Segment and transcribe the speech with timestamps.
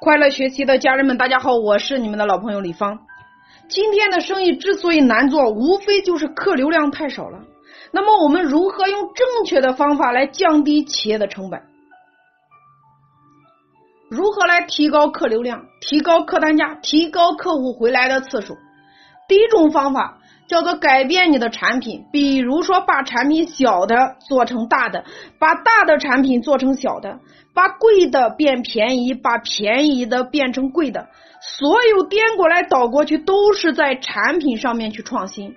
[0.00, 3.00] 快乐学习的家人们，大家好，我是你们的老朋友李芳。
[3.68, 7.40] 今天的生意之所以难做，无非就是客流量太少了。
[7.90, 11.60] 那么我们如何用正确的方法来降低企业的成本？
[14.08, 18.56] 如何来提高客流量、提高客单价、提高客户回来的次数？
[19.26, 25.04] 第一种方法叫做改变你的产品，比如说把产品小的做成大的，
[25.38, 27.20] 把大的产品做成小的，
[27.54, 31.08] 把贵的变便宜，把便宜的变成贵的，
[31.40, 35.54] 所有颠过来倒过去都是在产品上面去创新。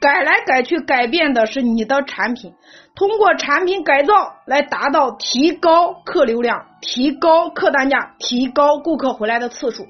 [0.00, 2.54] 改来改去，改变的是你的产品。
[2.94, 9.86] 通过产品改造来达到提高客流量、提高客单价、提高顾客回来的次数，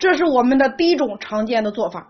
[0.00, 2.08] 这是我们的第一种常见的做法。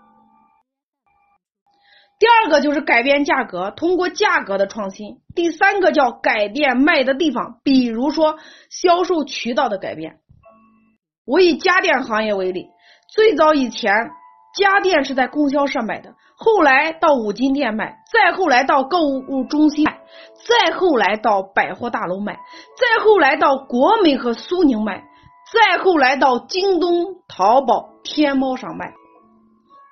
[2.20, 5.16] 第二个就是改变价格，通过价格的创新。
[5.34, 8.37] 第三个叫改变卖的地方，比如说
[8.69, 10.19] 销售渠道的改变。
[11.27, 12.66] 我以家电行业为例，
[13.09, 13.91] 最早以前
[14.54, 16.15] 家电是在供销社买的。
[16.37, 20.01] 后来到五金店卖，再后来到购物中心卖，
[20.46, 22.35] 再后来到百货大楼卖，
[22.79, 25.04] 再后来到国美和苏宁卖，
[25.51, 28.93] 再后来到京东、淘宝、天猫上卖。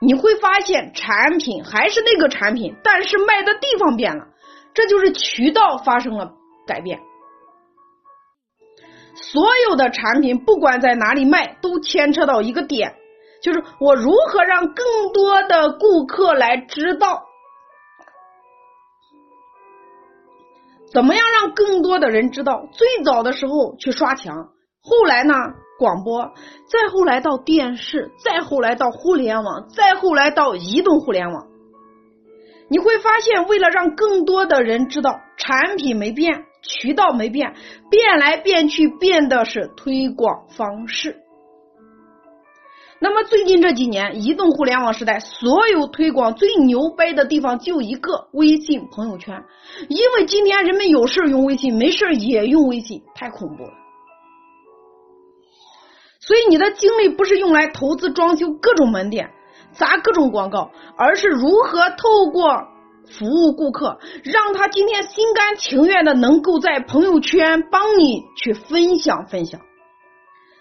[0.01, 4.29] 你会发现产品还是那个产品，但是卖的地方变了，
[4.75, 6.35] 这就是渠道发生了
[6.67, 7.01] 改变。
[9.15, 12.95] 所有的产品不管在哪里卖，都牵扯到一个点。
[13.43, 17.25] 就是我如何让更多的顾客来知道，
[20.93, 22.69] 怎么样让更多的人知道？
[22.73, 25.34] 最早的时候去刷墙，后来呢
[25.79, 26.33] 广播，
[26.67, 31.47] 再后来到电视，再后来到互联网，再后来到移动互联网。
[32.69, 37.55] 你会发现，为了让更多的人知道，产品没变，渠道没变，
[37.91, 41.17] 变来变去，变的是推广方式。
[43.01, 49.45] 那么最近这几年，移动互联网时代，所有推广最牛掰的地方就一个微信朋友圈，
[49.89, 53.71] 因为今天人们有事用微信，没事也用微信，太恐怖了。
[56.28, 59.31] 所以你的精力不是用来投资装修各种门店，
[59.72, 62.65] 砸各种广告，而是如何透过
[63.11, 69.62] 服务顾客，让他今天心甘情愿的能够在朋友圈帮你去分享分享。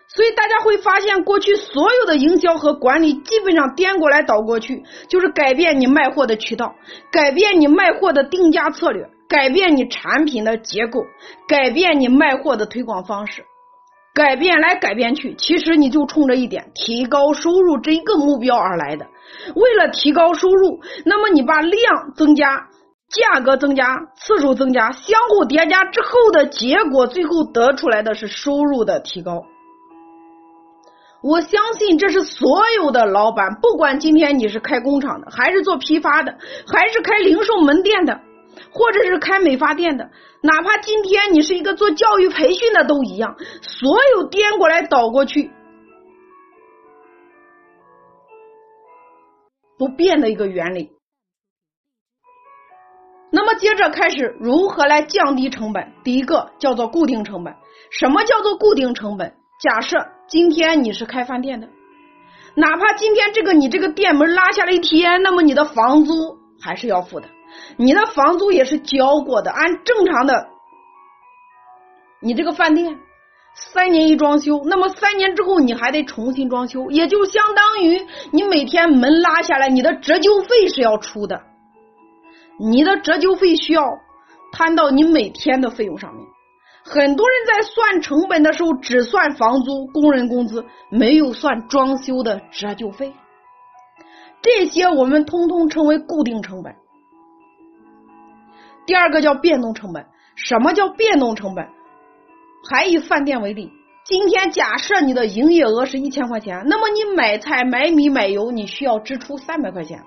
[0.08, 6.76] 所以大家会发现，过去所有的营销和管理基本上颠过来倒过去，就是改变你卖货的渠道，
[7.12, 11.04] 改变你卖货的定价策略，改变你产品的结构，
[11.46, 13.44] 改变你卖货的推广方式，
[14.18, 19.06] 改变来改变去，其实你就冲着一点提高收入这一个目标而来的。
[19.54, 22.68] 为了提高收入，那么你把量增加，
[23.12, 29.44] 价格增加，次数增加，相互叠加之后的结果，最后得出来的是收入的提高。
[31.22, 36.36] 我相信这是所有的老板，不管今天你是开工厂的，还是做批发的，
[36.66, 38.20] 还是开零售门店的，
[38.78, 40.12] 或者是开美发店的，
[40.42, 43.36] 哪怕今天你是一个做教育培训的，都一样。
[43.64, 45.50] 所有颠过来倒过去
[49.80, 50.92] 不变的一个原理。
[53.32, 55.92] 那么接着开始如何来降低成本？
[56.04, 57.56] 第一个叫做固定成本。
[57.90, 59.34] 什么叫做固定成本？
[59.60, 61.68] 假设今天你是开饭店的，
[62.56, 67.28] 哪怕今天这个你这个店门拉下来一天，那么你的房租还是要付的，
[67.78, 69.52] 你的房租也是交过的。
[69.52, 70.48] 按正常的，
[72.22, 73.00] 你这个饭店
[73.54, 81.42] 三年一装修，那么三年之后你还得重新装修，也就相当于你每天门拉下来，你的折旧费是要出的，
[82.60, 83.84] 你的折旧费需要
[84.52, 86.26] 摊到你每天的费用上面。
[86.84, 93.14] 很多人在算成本的时候，只算房租、工人工资，没有算装修的折旧费。
[94.42, 96.76] 这些我们通通称为固定成本。
[98.88, 100.08] 第二个叫变动成本。
[100.36, 101.68] 什么叫变动成本？
[102.70, 103.72] 还以饭店为例，
[104.06, 110.04] 今天假设你的营业额是一千块钱，那么你买菜、买米、买油，你需要支出三百块钱。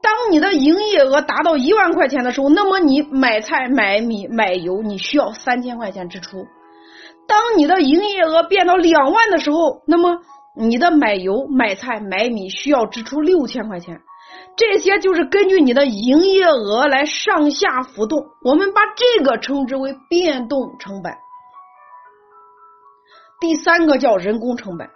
[0.00, 6.46] 当你的营业额达到一万块钱的时候，那么你买菜、买米、买油，你需要三千块钱支出。
[7.26, 10.20] 当你的营业额变到两万的时候，那么
[10.54, 14.00] 你的买油、买菜、买米需要支出六千块钱。
[14.58, 21.14] 这些就是根据你的营业额来上下浮动，我们把这个称之为变动成本。
[23.40, 24.90] 第三个叫人工成本。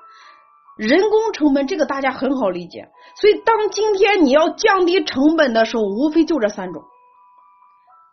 [0.77, 6.83] 人工成本这个大家很好理解，所以当今天你要降低成本的时候，无非就这三种。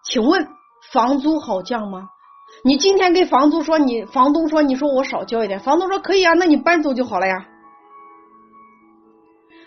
[0.03, 0.47] 请问
[0.91, 2.09] 房租好降吗？
[2.63, 7.47] 你今天跟房租说，你房东说，你说我少交一点，房东说可以啊，那你搬走就好了呀。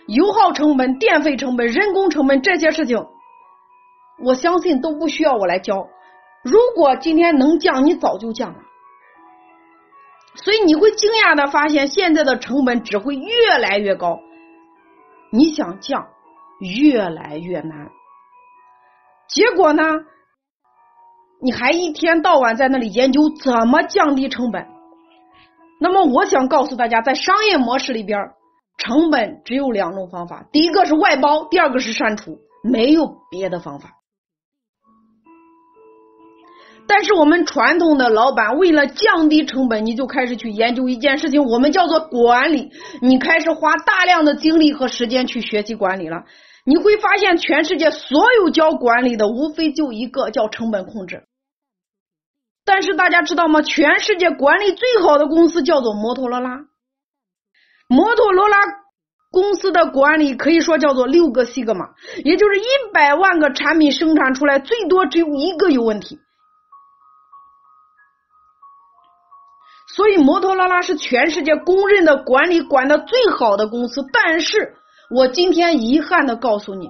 [0.07, 3.07] 油耗成本、电费成本、人工成本这些事情，
[4.23, 5.87] 我相信都不需要我来教。
[6.43, 8.59] 如果今天能降，你早就降了。
[10.35, 14.19] 所以你会惊讶的发现，现在的成本只会越来越高。
[15.31, 16.07] 你想降，
[16.59, 17.89] 越来越难。
[19.29, 19.83] 结果呢？
[21.41, 24.67] 你还一天到晚在那里研究怎么降低成本。
[25.79, 28.19] 那么，我想告诉大家，在商业模式里边，
[28.83, 33.91] 成本只有两种方法：第一个是外包，第二个是删除，没有别的方法。
[36.85, 42.71] 但是我们传统的老板为了降低成本，你就开始去研究一件事情，我们叫做管理。
[43.01, 46.25] 你开始花大量的精力和时间去学习管理了。
[46.65, 51.23] 你会发现，全世界所有教管理的，无非就一个叫成本控制。
[52.65, 53.61] 但是大家知道吗？
[53.61, 56.65] 全世界管理最好的公司叫做摩托罗拉。
[57.87, 58.57] 摩托罗拉
[59.31, 61.89] 公司的管理可以说叫做六个西格玛，
[62.23, 66.19] 也就是一百万个产品生产出来，最多只有一个有问题。
[69.95, 74.01] 所以，摩托罗拉是全世界公认的管理管的最好的公司。
[74.11, 74.75] 但是
[75.15, 76.87] 我今天遗憾的告诉你，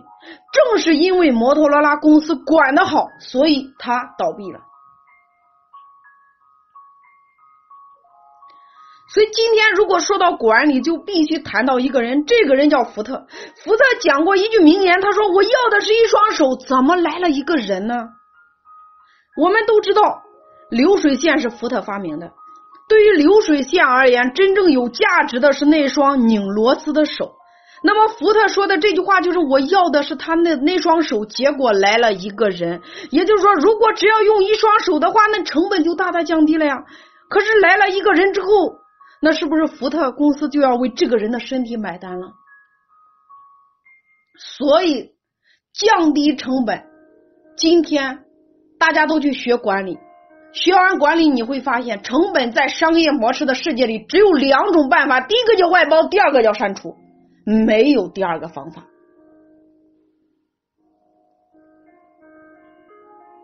[0.54, 4.62] 正是因为摩托罗拉公司管的好，所以它倒闭了。
[9.12, 13.26] 所以今天如果说到管理，就必须谈到一个人，这个人叫福特。
[13.64, 17.96] 福特讲过一句名言，他说：“我要的是一双手，怎么来了一个人呢？”
[19.38, 20.22] 我们都知道，
[20.70, 22.32] 流水线是福特发明的。
[22.88, 27.34] 对于流水线而言，真正有价值的是那双拧螺丝的手。
[27.84, 36.84] 那么福特说的这句话就是：“我要的是他那那双手。”结果来了一个人，也就是说，如果只要用一双手的话，那成本就大大降低了呀。
[37.30, 38.48] 可是来了一个人之后，
[39.26, 42.34] 那是不是福特公司就要为这个人的身体买单了？
[44.38, 45.12] 所以
[45.74, 46.84] 降低成本，
[47.56, 48.26] 今天
[48.78, 49.98] 大家都去学管理，
[50.52, 56.98] 学完管理你会发现，成本在商业模式的世界里只有两种办法：第一个叫外包，第二个叫删除，
[57.46, 58.84] 没有第二个方法。